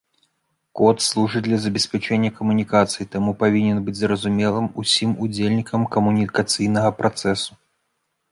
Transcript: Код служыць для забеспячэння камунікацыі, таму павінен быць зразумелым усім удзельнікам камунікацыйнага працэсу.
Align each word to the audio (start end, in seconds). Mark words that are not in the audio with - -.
Код 0.77 1.01
служыць 1.07 1.41
для 1.47 1.57
забеспячэння 1.65 2.29
камунікацыі, 2.39 3.07
таму 3.15 3.31
павінен 3.43 3.77
быць 3.89 3.95
зразумелым 4.01 4.67
усім 4.83 5.09
удзельнікам 5.25 5.81
камунікацыйнага 5.97 6.89
працэсу. 7.03 7.51